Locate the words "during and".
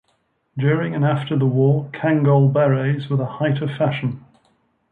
0.57-1.05